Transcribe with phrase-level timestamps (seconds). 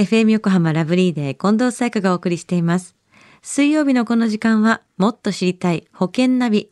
[0.00, 2.96] FM 横浜ラブリーデー近藤彩花がお送りしています。
[3.42, 6.70] 水曜日のこの時間は、もっと知りたい保険ナビ。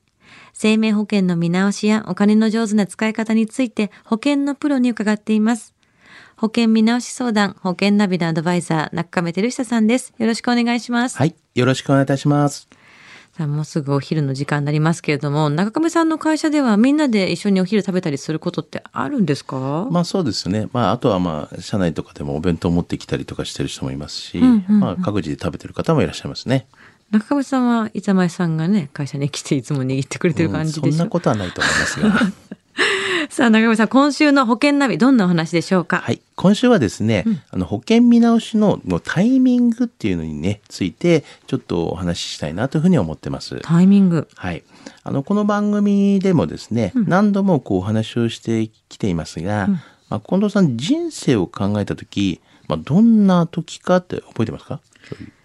[0.54, 5.74] 生命保険の見直しやお金の上手な使い方について保険のプロに伺っています。
[6.38, 10.14] 保険見直し相談、保険ナビのアドバイザー、中亀照久さんです。
[10.16, 11.18] よろしくお願いします。
[11.18, 11.34] はい。
[11.54, 12.66] よろしくお願いいたします。
[13.38, 19.86] さあ、もうすぐお昼の時間になりますけれども、中亀さんの会社ではみんなで一緒にお昼食べたりすることってあるんですか？
[19.92, 20.66] まあそうですね。
[20.72, 26.66] まああとはまあ社内とかでもお弁当持ってきたりとかしてる人もいますし、んうんうんまあ各自で食べてる方もいらっしゃいますね。
[27.12, 32.20] 中亀さんは板前さんがね、会社に来ていつも握ってくれてる感じでしょ、うんそんなことはないと思いますが。
[33.30, 35.98] さあ、中亀さん、今週の保険ナビ、どんなお話でしょうか？
[35.98, 36.20] はい。
[36.36, 43.58] 今週はですね、あの保険見直しののタイミングっていうのにね、ついてちょっとお話ししたいなというふうに思ってます。
[43.62, 44.28] タイミング。
[44.36, 44.62] はい。
[45.02, 49.68] あの、この番組でもですね、何度もこうお話をしてきていますが、
[50.08, 54.80] まあ、近藤さん人生を考えたとき、まあ、どんな時かって覚えてますか？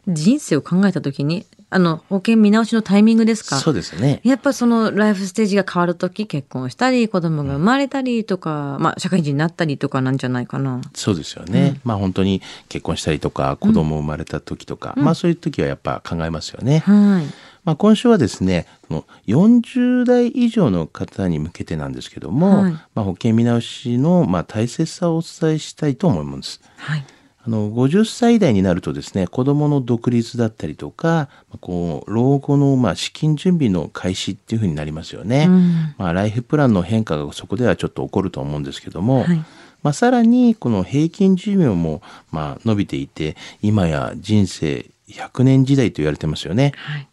[0.07, 3.57] 人生を考えたときに、あの、保険見直しのタイミングですか？
[3.57, 4.21] そうですね。
[4.23, 10.81] やっぱそのライフステージが変わるとき、結婚したり、子供が生まれたりとか、まあ、社会人になったりとかなんじゃないかな。
[10.93, 11.79] そうですよね。
[11.83, 16.79] まあ本当に結婚したりとか、子供生まれた時とか、まあそういう時はやっぱ考えますよね。
[16.79, 17.25] はい。
[17.63, 26.59] まあ今週はですね、この40代以上の方に向けてなんですけども、はいまあ保険見直しのまあ大切さをお伝えしたいと思います。
[26.77, 27.05] はい。
[27.45, 35.47] あの50歳代になるとですね子どもの独立だったりとかまあこう老後のまあ資金準備の開始っていうふうになりますよね。
[35.49, 39.43] うんまあ、ライフプランの変化がそこではちょっと起こると思うんですけども、はい
[39.83, 46.71] まあ、さらにこの平均寿命もまあ伸びていて今や人生100年時代と言われてますよね。
[46.77, 47.07] はい。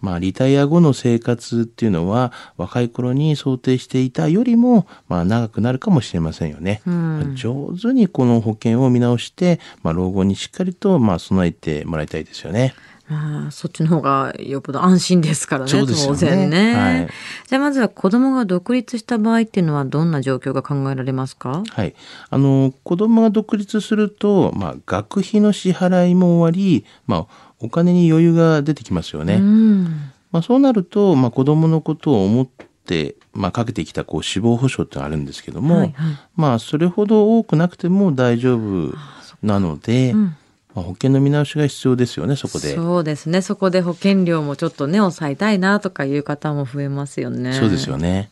[0.00, 6.82] まあ、リタイア後の生活っていうのは若い頃に想定していたよりもまあ長くなるかもしれませんよね。
[6.86, 12.74] うんまあ上手にこの保険を見直して、まあ、老後にしっかりとまあ備えてもらいたいですよね。
[13.08, 15.78] まあ、そっちの方がよっぽど安心ですからね、ね。
[15.86, 16.74] 当然ね。
[16.74, 17.08] はい。
[17.46, 21.62] じゃあまずは子供が独立した場合っていうのはどんな状況が考えられますか？
[21.68, 21.94] はい、
[22.30, 29.34] あの子供が独立すると、まあ、学費の支払いも終わり、まあ、お金に余裕が出てきますよね。
[29.34, 29.84] うん。
[30.32, 32.46] まあ、そうなると、まあ、子供のことを思っ
[32.84, 36.18] て、まあ、かけてきたこう死亡保障ってあるんですけども、はいはい。
[36.34, 38.94] まあ、それほど多くなくても大丈夫
[39.42, 40.36] なので、ん
[40.76, 42.74] まあ、保険の見直しが必要ですよねそこで。
[42.74, 43.40] そうですね。
[43.40, 47.54] そこで保険料もちょっとね、抑えたいなとかいう方も増えますよね。
[47.54, 48.30] そうですよね。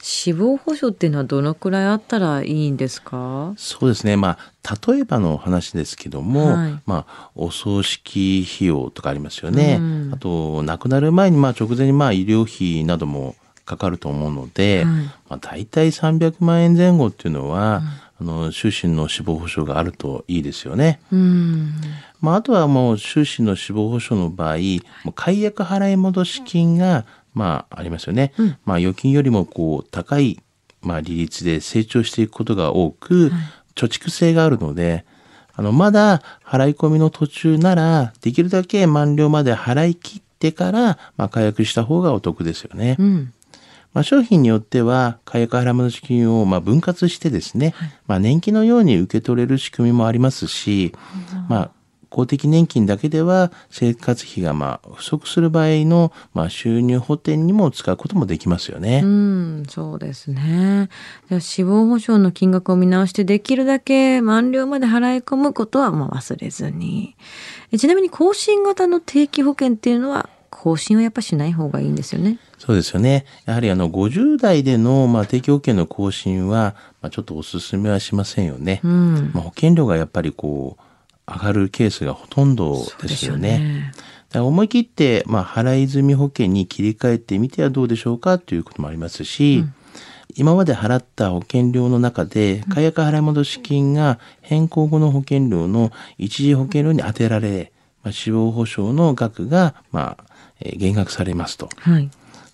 [0.00, 3.52] 死亡保障っていうのはどのくらいあったらいいんですか？
[3.56, 4.16] そうですね。
[4.16, 9.78] まあ、例えばの話ですけども、はいまあ、お葬式費用とかありますよね。
[9.80, 13.34] うんあと、亡くなる前に、まあ、直前に、まあ、医療費なども
[13.64, 17.82] かかると思うので、はいまあ、大体300万円前後っていうのは、
[18.20, 21.00] あの、終身の死亡保障があるといいですよね。
[21.12, 21.72] うん。
[22.20, 24.56] まあ、あとはもう終身の死亡保障の場合、
[25.04, 27.04] もう解約払い戻し金が、
[27.34, 28.32] まあ、ありますよね。
[28.64, 30.40] まあ、預金よりもこう、高い、
[30.80, 33.32] まあ、利率で成長していくことが多く、
[33.74, 35.04] 貯蓄性があるので、
[35.54, 42.96] あの、まだ払い込みの途中なら、できるだけ満了まで払い切ってから、まあ、解約した方がお得ですよね。
[42.98, 43.32] うん。
[43.96, 47.74] まあ、商品によっては解約払い戻し金をまあ分割してですね、
[48.06, 50.92] まあ、年金のように受け取れる仕組みもありますし、
[51.48, 51.70] まあ、
[52.10, 59.00] 公的年金だけでは生活費がまあ不足する場合のまあ収入補填にも使うこともできますよね。
[59.02, 60.90] うん、そうですね。
[61.30, 67.16] じゃあ死亡保障の金額を見直してできるだけ満了まで払い込むことはまあ忘れずに。
[67.72, 72.38] えちなみに更新型の定期保険っていうのは更新はやっぱしない方がいいんですよね。
[72.58, 73.26] そうですよね。
[73.44, 78.80] やはりあの50代でのまあ定期保険の更新はまあちょっとお勧めはしませんよね。
[78.84, 79.30] うん。
[79.34, 83.92] まあ、保険料がやっぱりこう上がるケースがほとんどですよね。
[84.34, 89.64] 思い切って、まあ、払い済み保険に切り替えてみてはどうでしょうかということもありますし、
[90.34, 97.72] 今まで払った保険料の中で解約払い戻し金が変更後の保険料の一時保険料に充てられ、
[98.06, 100.24] まあ、死亡保障の額が、まあ
[100.60, 101.68] えー減額されますと。
[101.76, 102.08] はい。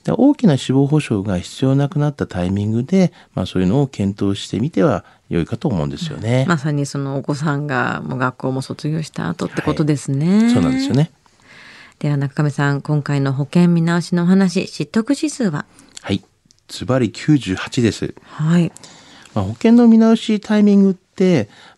[0.05, 6.47] で大きな死亡保障が必要なくなったタイミングで、まあ、そういうのを検討してみては良いかと思うんですよね。
[6.49, 10.51] まさにそのお子さんがもう学校も卒業した後ってことですね。
[10.53, 10.95] そうなんですよ。
[10.95, 11.13] ね。
[11.99, 15.67] では中亀さん、今回の保険見直しのお話、知得指数は？
[16.01, 16.25] はい。
[16.67, 18.15] ズバリ98です。
[18.25, 18.73] はい。
[19.35, 21.12] まあ、保険の見直しタイミングって、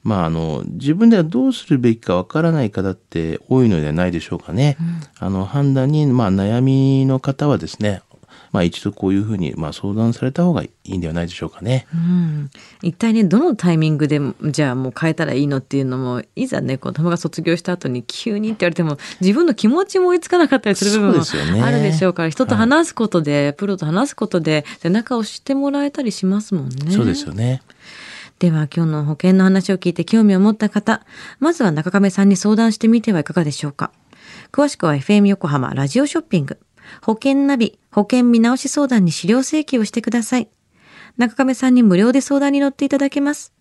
[0.03, 4.77] まあ、あの自分ではどうするべきかわからない方って多いのではないでしょうかね。
[5.19, 8.03] あの判断に、まあ、悩みの方はですね
[8.55, 11.89] まあ一度こういうふうにまあ相談された方がいいんではないでしょうかね。
[11.93, 12.51] うん、
[12.83, 21.15] 一体ねどのタイミングでじゃあもう変えたらいいのっていうのもいざね子供が卒業した後に急にって言われても自分の気持ちも追いつかなかったりする部分
[21.59, 26.93] もあるでしょうから人と話すことで、プロと話すことで背中を押してもらえたりしますもんね。
[26.93, 27.61] そうですよね。
[28.39, 31.07] では今日の保険の話を聞いて興味を持った方、
[31.39, 33.93] まずは中亀さんに相談してみてはいかがでしょうか。
[34.53, 36.59] 詳しくは FM 横浜ラジオショッピング、
[37.03, 40.49] 保険ナビ、保険見直し相談に資料請求をしてください。
[41.17, 43.53] 中亀さんに無料で相談に乗っていただけます。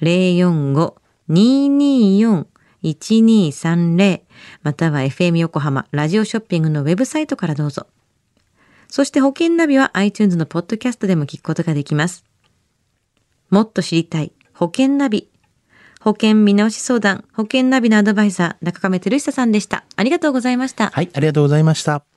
[0.00, 2.46] 045-224-1230
[4.62, 7.86] または FM 横浜ラジオショッピングのウェブサイトからどうぞ。
[8.88, 12.24] そして保険ナビは iTunes のポッドキャストでも聞くことができます。
[13.50, 15.28] もっと知りたい保険ナビ。
[16.00, 19.84] 保険見直し相談、保険ナビのアドバイザー、中亀照久さんでした。
[19.96, 20.90] ありがとうございました。
[20.90, 22.15] はい、ありがとうございました。